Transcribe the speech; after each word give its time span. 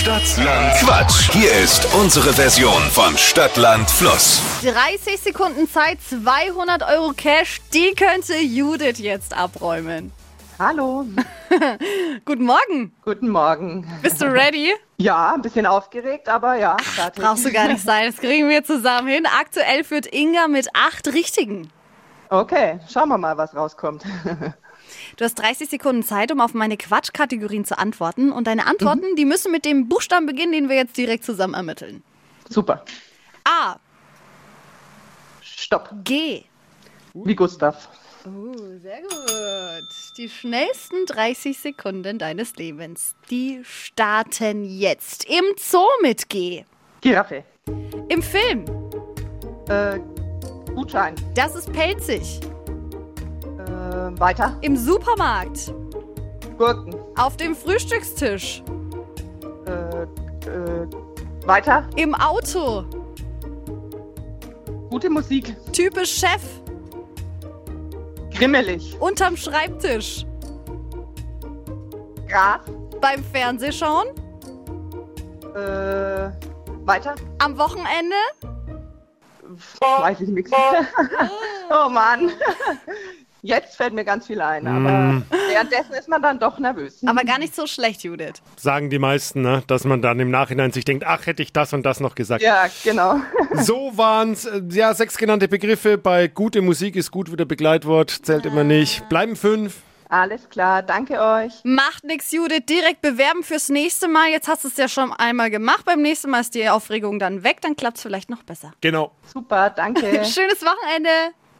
Stadtland 0.00 0.72
Quatsch. 0.78 1.30
Hier 1.30 1.52
ist 1.62 1.86
unsere 1.94 2.32
Version 2.32 2.80
von 2.90 3.18
Stadtland 3.18 3.90
Fluss. 3.90 4.40
30 4.62 5.20
Sekunden 5.20 5.68
Zeit, 5.68 5.98
200 6.08 6.82
Euro 6.90 7.12
Cash, 7.14 7.60
die 7.74 7.92
könnte 7.94 8.34
Judith 8.38 8.98
jetzt 8.98 9.36
abräumen. 9.36 10.10
Hallo, 10.58 11.04
Guten 12.24 12.44
Morgen. 12.44 12.94
guten 13.04 13.28
Morgen. 13.28 13.86
Bist 14.00 14.22
du 14.22 14.24
ready? 14.32 14.72
Ja, 14.96 15.34
ein 15.34 15.42
bisschen 15.42 15.66
aufgeregt, 15.66 16.30
aber 16.30 16.54
ja, 16.54 16.78
fertig. 16.78 17.22
Brauchst 17.22 17.44
du 17.44 17.52
gar 17.52 17.68
nicht 17.68 17.84
sein, 17.84 18.10
das 18.10 18.16
kriegen 18.22 18.48
wir 18.48 18.64
zusammen 18.64 19.08
hin. 19.08 19.26
Aktuell 19.38 19.84
führt 19.84 20.06
Inga 20.06 20.48
mit 20.48 20.68
acht 20.72 21.08
Richtigen. 21.08 21.70
Okay, 22.30 22.80
schauen 22.90 23.10
wir 23.10 23.18
mal, 23.18 23.36
was 23.36 23.54
rauskommt. 23.54 24.02
Du 25.16 25.24
hast 25.24 25.34
30 25.34 25.68
Sekunden 25.68 26.02
Zeit, 26.02 26.32
um 26.32 26.40
auf 26.40 26.54
meine 26.54 26.76
Quatschkategorien 26.76 27.64
zu 27.64 27.78
antworten. 27.78 28.32
Und 28.32 28.46
deine 28.46 28.66
Antworten, 28.66 29.16
die 29.16 29.24
müssen 29.24 29.52
mit 29.52 29.64
dem 29.64 29.88
Buchstaben 29.88 30.26
beginnen, 30.26 30.52
den 30.52 30.68
wir 30.68 30.76
jetzt 30.76 30.96
direkt 30.96 31.24
zusammen 31.24 31.54
ermitteln. 31.54 32.02
Super. 32.48 32.84
A, 33.44 33.76
Stopp. 35.70 35.90
G. 36.04 36.42
Wie 37.14 37.34
Gustav. 37.36 37.88
Uh, 38.26 38.78
sehr 38.82 39.00
gut. 39.02 39.88
Die 40.16 40.28
schnellsten 40.28 41.06
30 41.06 41.58
Sekunden 41.58 42.18
deines 42.18 42.56
Lebens, 42.56 43.14
die 43.30 43.60
starten 43.62 44.64
jetzt. 44.64 45.24
Im 45.24 45.44
Zoo 45.56 45.86
mit 46.02 46.28
G. 46.28 46.64
Giraffe. 47.00 47.44
Im 48.08 48.20
Film. 48.20 48.64
Äh, 49.68 50.00
Gutschein. 50.74 51.14
Das 51.34 51.54
ist 51.54 51.72
pelzig. 51.72 52.40
Weiter. 54.18 54.56
Im 54.62 54.76
Supermarkt. 54.76 55.72
Gurken. 56.58 56.94
Auf 57.16 57.36
dem 57.36 57.54
Frühstückstisch. 57.54 58.62
Äh, 59.66 60.02
äh, 60.48 60.86
weiter. 61.46 61.88
Im 61.96 62.14
Auto. 62.14 62.84
Gute 64.90 65.08
Musik. 65.08 65.54
Typisch 65.72 66.18
Chef. 66.18 66.42
Grimmelig. 68.34 68.96
Unterm 69.00 69.36
Schreibtisch. 69.36 70.26
Gras. 72.28 72.60
Beim 73.00 73.24
Fernsehschauen. 73.24 74.08
Äh, 75.54 76.30
weiter. 76.84 77.14
Am 77.38 77.56
Wochenende. 77.56 78.16
Weiß 79.80 80.20
ich 80.20 80.28
nichts. 80.28 80.52
oh 81.70 81.88
Mann. 81.88 82.30
Jetzt 83.42 83.76
fällt 83.76 83.94
mir 83.94 84.04
ganz 84.04 84.26
viel 84.26 84.40
ein, 84.40 84.66
aber 84.66 85.22
währenddessen 85.48 85.94
ist 85.94 86.08
man 86.08 86.20
dann 86.22 86.38
doch 86.38 86.58
nervös. 86.58 87.00
Aber 87.06 87.22
gar 87.24 87.38
nicht 87.38 87.54
so 87.54 87.66
schlecht, 87.66 88.02
Judith. 88.02 88.42
Sagen 88.56 88.90
die 88.90 88.98
meisten, 88.98 89.40
ne? 89.40 89.62
dass 89.66 89.84
man 89.84 90.02
dann 90.02 90.20
im 90.20 90.30
Nachhinein 90.30 90.72
sich 90.72 90.84
denkt, 90.84 91.04
ach, 91.06 91.26
hätte 91.26 91.42
ich 91.42 91.52
das 91.52 91.72
und 91.72 91.84
das 91.84 92.00
noch 92.00 92.14
gesagt. 92.14 92.42
Ja, 92.42 92.66
genau. 92.84 93.20
So 93.52 93.92
waren 93.96 94.32
es, 94.32 94.48
ja, 94.70 94.94
sechs 94.94 95.18
genannte 95.18 95.48
Begriffe. 95.48 95.98
Bei 95.98 96.28
gute 96.28 96.62
Musik 96.62 96.94
ist 96.96 97.10
gut 97.10 97.32
wieder 97.32 97.44
Begleitwort, 97.44 98.10
zählt 98.10 98.46
immer 98.46 98.62
nicht. 98.62 99.08
Bleiben 99.08 99.34
fünf. 99.34 99.82
Alles 100.08 100.48
klar, 100.48 100.82
danke 100.82 101.20
euch. 101.20 101.52
Macht 101.62 102.04
nix, 102.04 102.32
Judith. 102.32 102.66
Direkt 102.68 103.00
bewerben 103.00 103.44
fürs 103.44 103.68
nächste 103.68 104.08
Mal. 104.08 104.28
Jetzt 104.30 104.48
hast 104.48 104.64
du 104.64 104.68
es 104.68 104.76
ja 104.76 104.88
schon 104.88 105.12
einmal 105.12 105.50
gemacht. 105.50 105.84
Beim 105.84 106.02
nächsten 106.02 106.30
Mal 106.30 106.40
ist 106.40 106.54
die 106.54 106.68
Aufregung 106.68 107.20
dann 107.20 107.44
weg. 107.44 107.60
Dann 107.60 107.76
klappt 107.76 107.98
es 107.98 108.02
vielleicht 108.02 108.28
noch 108.28 108.42
besser. 108.42 108.72
Genau. 108.80 109.12
Super, 109.32 109.70
danke. 109.70 110.00
Schönes 110.24 110.62
Wochenende. 110.62 111.10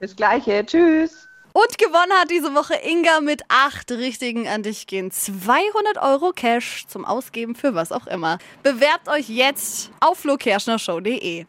Bis 0.00 0.16
gleiche. 0.16 0.66
Tschüss. 0.66 1.29
Und 1.60 1.76
gewonnen 1.76 2.12
hat 2.14 2.30
diese 2.30 2.54
Woche 2.54 2.74
Inga 2.74 3.20
mit 3.20 3.42
acht 3.48 3.90
Richtigen. 3.90 4.48
An 4.48 4.62
dich 4.62 4.86
gehen 4.86 5.10
200 5.10 5.98
Euro 6.00 6.32
Cash 6.32 6.86
zum 6.86 7.04
Ausgeben 7.04 7.54
für 7.54 7.74
was 7.74 7.92
auch 7.92 8.06
immer. 8.06 8.38
Bewerbt 8.62 9.08
euch 9.08 9.28
jetzt 9.28 9.90
auf 10.00 10.20
flokerschnershow.de. 10.20 11.44